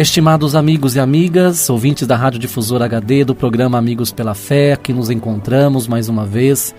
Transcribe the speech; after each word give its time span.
Estimados 0.00 0.56
amigos 0.56 0.96
e 0.96 0.98
amigas, 0.98 1.68
ouvintes 1.68 2.06
da 2.06 2.16
Rádio 2.16 2.40
Difusora 2.40 2.86
HD, 2.86 3.22
do 3.22 3.34
programa 3.34 3.76
Amigos 3.76 4.10
pela 4.10 4.34
Fé, 4.34 4.72
aqui 4.72 4.94
nos 4.94 5.10
encontramos 5.10 5.86
mais 5.86 6.08
uma 6.08 6.24
vez 6.24 6.74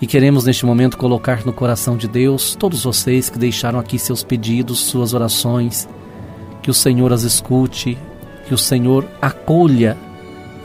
e 0.00 0.08
queremos 0.08 0.44
neste 0.44 0.66
momento 0.66 0.98
colocar 0.98 1.46
no 1.46 1.52
coração 1.52 1.96
de 1.96 2.08
Deus 2.08 2.56
todos 2.56 2.82
vocês 2.82 3.30
que 3.30 3.38
deixaram 3.38 3.78
aqui 3.78 3.96
seus 3.96 4.24
pedidos, 4.24 4.80
suas 4.80 5.14
orações, 5.14 5.88
que 6.64 6.68
o 6.68 6.74
Senhor 6.74 7.12
as 7.12 7.22
escute, 7.22 7.96
que 8.48 8.52
o 8.52 8.58
Senhor 8.58 9.06
acolha 9.22 9.96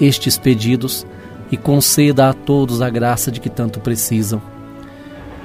estes 0.02 0.36
pedidos 0.36 1.06
e 1.52 1.58
conceda 1.58 2.28
a 2.28 2.34
todos 2.34 2.82
a 2.82 2.90
graça 2.90 3.32
de 3.32 3.40
que 3.40 3.52
tanto 3.52 3.80
precisam. 3.80 4.42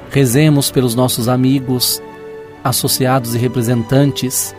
Rezemos 0.09 0.71
pelos 0.71 0.95
nossos 0.95 1.29
amigos, 1.29 2.03
associados 2.65 3.35
e 3.35 3.39
representantes 3.39 4.55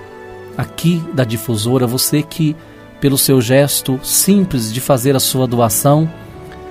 aqui 0.58 1.04
da 1.14 1.24
difusora, 1.24 1.88
você 1.88 2.22
que, 2.22 2.56
pelo 3.00 3.18
seu 3.18 3.42
gesto 3.42 4.00
simples 4.04 4.72
de 4.74 4.82
fazer 4.82 5.16
a 5.16 5.20
sua 5.20 5.48
doação, 5.48 6.10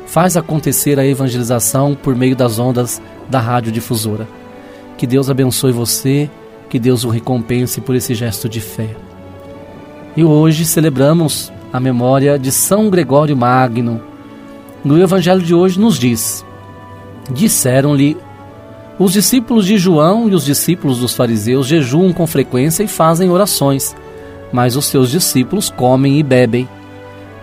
faz 0.06 0.36
acontecer 0.36 0.98
a 0.98 1.06
evangelização 1.06 1.94
por 1.94 2.14
meio 2.14 2.36
das 2.36 2.58
ondas 2.58 3.00
da 3.28 3.41
rádio 3.41 3.72
difusora. 3.72 4.28
Que 4.96 5.06
Deus 5.06 5.28
abençoe 5.28 5.72
você, 5.72 6.30
que 6.68 6.78
Deus 6.78 7.04
o 7.04 7.08
recompense 7.08 7.80
por 7.80 7.94
esse 7.94 8.14
gesto 8.14 8.48
de 8.48 8.60
fé. 8.60 8.91
E 10.16 10.22
hoje 10.22 10.64
celebramos 10.64 11.52
a 11.72 11.80
memória 11.80 12.38
de 12.38 12.52
São 12.52 12.88
Gregório 12.88 13.36
Magno. 13.36 14.00
No 14.84 15.00
Evangelho 15.00 15.42
de 15.42 15.54
hoje 15.54 15.80
nos 15.80 15.98
diz: 15.98 16.44
Disseram-lhe 17.30 18.16
os 18.98 19.12
discípulos 19.12 19.67
de 19.67 19.77
João 19.77 20.28
e 20.28 20.34
os 20.34 20.45
discípulos 20.45 21.00
dos 21.00 21.14
fariseus 21.14 21.67
jejuam 21.67 22.12
com 22.12 22.27
frequência 22.27 22.84
e 22.84 22.89
fazem 22.89 23.31
orações, 23.31 23.95
mas 24.53 24.77
os 24.77 24.87
seus 24.87 25.11
discípulos 25.11 25.69
comem 25.69 26.19
e 26.19 26.23
bebem. 26.23 26.69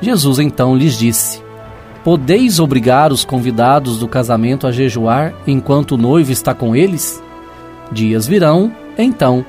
Jesus 0.01 0.39
então 0.39 0.75
lhes 0.75 0.97
disse: 0.97 1.43
Podeis 2.03 2.59
obrigar 2.59 3.11
os 3.11 3.25
convidados 3.25 3.99
do 3.99 4.07
casamento 4.07 4.65
a 4.65 4.71
jejuar 4.71 5.33
enquanto 5.45 5.91
o 5.91 5.97
noivo 5.97 6.31
está 6.31 6.53
com 6.53 6.75
eles? 6.75 7.21
Dias 7.91 8.25
virão, 8.25 8.71
então, 8.97 9.45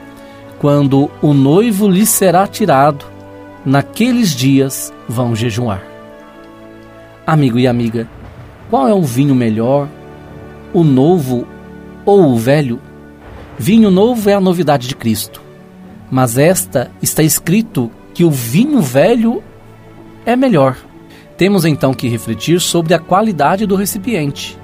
quando 0.59 1.09
o 1.23 1.33
noivo 1.33 1.89
lhes 1.89 2.09
será 2.09 2.47
tirado, 2.47 3.05
naqueles 3.65 4.35
dias 4.35 4.93
vão 5.09 5.37
jejuar. 5.37 5.83
Amigo 7.25 7.59
e 7.61 7.69
amiga, 7.69 8.09
qual 8.69 8.89
é 8.89 8.95
o 8.95 9.03
vinho 9.03 9.35
melhor, 9.35 9.87
o 10.75 10.83
novo 10.83 11.47
ou 12.05 12.33
o 12.33 12.37
velho? 12.37 12.81
Vinho 13.59 13.91
novo 13.91 14.29
é 14.29 14.35
a 14.35 14.41
novidade 14.41 14.89
de 14.89 14.97
Cristo, 14.97 15.41
mas 16.11 16.39
esta 16.39 16.91
está 17.01 17.23
escrito 17.23 17.91
que 18.15 18.25
o 18.25 18.31
vinho 18.31 18.81
velho 18.81 19.43
é 20.25 20.35
melhor. 20.35 20.77
Temos 21.37 21.65
então 21.65 21.95
que 21.95 22.09
refletir 22.09 22.61
sobre 22.61 22.95
a 22.95 22.99
qualidade 22.99 23.67
do 23.67 23.77
recipiente. 23.77 24.59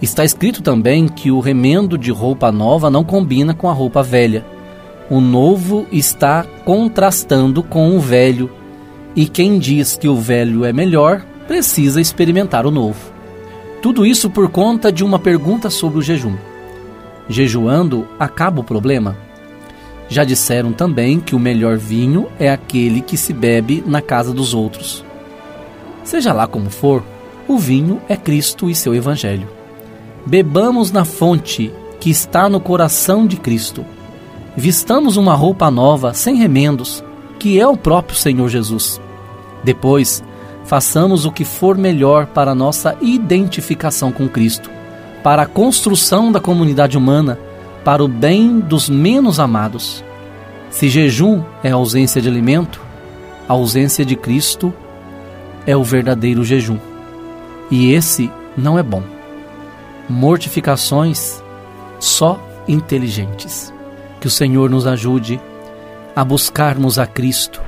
Está 0.00 0.24
escrito 0.24 0.62
também 0.62 1.08
que 1.08 1.30
o 1.30 1.40
remendo 1.40 1.96
de 1.96 2.10
roupa 2.10 2.52
nova 2.52 2.90
não 2.90 3.02
combina 3.02 3.54
com 3.54 3.68
a 3.68 3.72
roupa 3.72 4.02
velha. 4.02 4.44
O 5.08 5.20
novo 5.20 5.86
está 5.90 6.44
contrastando 6.64 7.62
com 7.62 7.96
o 7.96 8.00
velho, 8.00 8.50
e 9.14 9.26
quem 9.26 9.58
diz 9.58 9.96
que 9.96 10.08
o 10.08 10.16
velho 10.16 10.64
é 10.64 10.72
melhor 10.72 11.24
precisa 11.46 12.00
experimentar 12.00 12.66
o 12.66 12.70
novo. 12.70 13.12
Tudo 13.80 14.04
isso 14.04 14.28
por 14.28 14.50
conta 14.50 14.90
de 14.90 15.04
uma 15.04 15.18
pergunta 15.18 15.70
sobre 15.70 15.98
o 15.98 16.02
jejum. 16.02 16.34
Jejuando 17.28 18.06
acaba 18.18 18.60
o 18.60 18.64
problema? 18.64 19.16
Já 20.08 20.22
disseram 20.22 20.72
também 20.72 21.18
que 21.18 21.34
o 21.34 21.38
melhor 21.38 21.76
vinho 21.76 22.28
é 22.38 22.50
aquele 22.50 23.00
que 23.00 23.16
se 23.16 23.32
bebe 23.32 23.82
na 23.86 24.00
casa 24.00 24.32
dos 24.32 24.54
outros. 24.54 25.04
Seja 26.04 26.32
lá 26.32 26.46
como 26.46 26.70
for, 26.70 27.02
o 27.48 27.58
vinho 27.58 28.00
é 28.08 28.16
Cristo 28.16 28.70
e 28.70 28.74
seu 28.74 28.94
Evangelho. 28.94 29.48
Bebamos 30.24 30.92
na 30.92 31.04
fonte 31.04 31.72
que 31.98 32.10
está 32.10 32.48
no 32.48 32.60
coração 32.60 33.26
de 33.26 33.36
Cristo. 33.36 33.84
Vistamos 34.56 35.16
uma 35.16 35.34
roupa 35.34 35.70
nova, 35.70 36.14
sem 36.14 36.36
remendos, 36.36 37.04
que 37.38 37.60
é 37.60 37.66
o 37.66 37.76
próprio 37.76 38.16
Senhor 38.16 38.48
Jesus. 38.48 39.00
Depois, 39.64 40.22
façamos 40.64 41.24
o 41.24 41.32
que 41.32 41.44
for 41.44 41.76
melhor 41.76 42.26
para 42.26 42.54
nossa 42.54 42.96
identificação 43.00 44.12
com 44.12 44.28
Cristo, 44.28 44.70
para 45.26 45.42
a 45.42 45.46
construção 45.46 46.30
da 46.30 46.38
comunidade 46.38 46.96
humana, 46.96 47.36
para 47.84 48.04
o 48.04 48.06
bem 48.06 48.60
dos 48.60 48.88
menos 48.88 49.40
amados. 49.40 50.04
Se 50.70 50.88
jejum 50.88 51.42
é 51.64 51.72
ausência 51.72 52.22
de 52.22 52.28
alimento, 52.28 52.80
a 53.48 53.52
ausência 53.52 54.04
de 54.04 54.14
Cristo 54.14 54.72
é 55.66 55.76
o 55.76 55.82
verdadeiro 55.82 56.44
jejum. 56.44 56.78
E 57.72 57.90
esse 57.90 58.30
não 58.56 58.78
é 58.78 58.84
bom. 58.84 59.02
Mortificações 60.08 61.42
só 61.98 62.40
inteligentes. 62.68 63.74
Que 64.20 64.28
o 64.28 64.30
Senhor 64.30 64.70
nos 64.70 64.86
ajude 64.86 65.40
a 66.14 66.24
buscarmos 66.24 67.00
a 67.00 67.06
Cristo. 67.06 67.60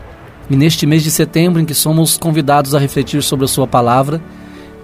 E 0.48 0.54
neste 0.54 0.86
mês 0.86 1.02
de 1.02 1.10
setembro, 1.10 1.60
em 1.60 1.64
que 1.64 1.74
somos 1.74 2.16
convidados 2.16 2.72
a 2.72 2.78
refletir 2.78 3.20
sobre 3.20 3.46
a 3.46 3.48
Sua 3.48 3.66
palavra, 3.66 4.22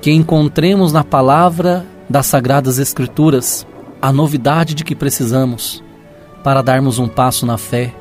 que 0.03 0.11
encontremos 0.11 0.93
na 0.93 1.05
palavra 1.05 1.87
das 2.09 2.27
Sagradas 2.27 2.79
Escrituras 2.79 3.67
a 4.01 4.13
novidade 4.13 4.75
de 4.75 4.85
que 4.85 4.95
precisamos 4.95 5.83
para 6.43 6.63
darmos 6.63 6.99
um 6.99 7.09
passo 7.09 7.47
na 7.47 7.57
fé, 7.57 7.95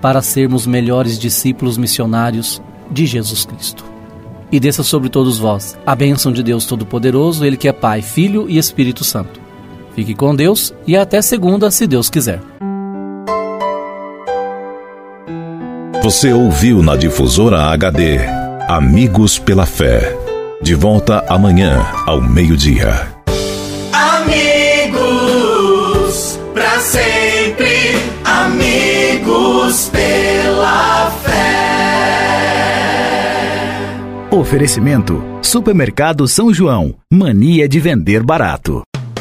para 0.00 0.22
sermos 0.22 0.66
melhores 0.66 1.18
discípulos 1.18 1.78
missionários 1.78 2.60
de 2.90 3.06
Jesus 3.06 3.44
Cristo 3.44 3.90
e 4.52 4.58
desça 4.58 4.82
sobre 4.82 5.08
todos 5.08 5.38
vós 5.38 5.78
a 5.86 5.94
bênção 5.94 6.32
de 6.32 6.42
Deus 6.42 6.66
Todo-Poderoso, 6.66 7.44
Ele 7.44 7.56
que 7.56 7.68
é 7.68 7.72
Pai, 7.72 8.02
Filho 8.02 8.46
e 8.48 8.58
Espírito 8.58 9.04
Santo. 9.04 9.40
Fique 9.94 10.14
com 10.14 10.34
Deus 10.34 10.74
e 10.86 10.96
até 10.96 11.22
segunda, 11.22 11.70
se 11.70 11.86
Deus 11.86 12.10
quiser. 12.10 12.40
Você 16.02 16.32
ouviu 16.32 16.82
na 16.82 16.96
difusora 16.96 17.70
HD 17.72 18.18
Amigos 18.68 19.38
pela 19.38 19.66
Fé. 19.66 20.16
De 20.62 20.74
volta 20.74 21.24
amanhã 21.28 21.86
ao 22.06 22.20
meio-dia. 22.20 23.19
Sempre, 26.80 27.96
amigos 28.24 29.90
pela 29.90 31.10
fé. 31.22 31.50
Oferecimento: 34.30 35.22
Supermercado 35.42 36.26
São 36.26 36.52
João. 36.52 36.94
Mania 37.12 37.68
de 37.68 37.78
vender 37.80 38.22
barato. 38.22 38.82